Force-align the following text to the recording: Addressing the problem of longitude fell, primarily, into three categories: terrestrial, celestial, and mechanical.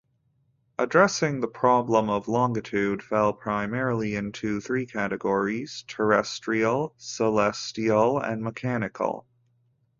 Addressing 0.79 1.41
the 1.41 1.47
problem 1.47 2.09
of 2.09 2.27
longitude 2.27 3.03
fell, 3.03 3.33
primarily, 3.33 4.15
into 4.15 4.59
three 4.59 4.87
categories: 4.87 5.85
terrestrial, 5.87 6.95
celestial, 6.97 8.17
and 8.17 8.41
mechanical. 8.41 9.27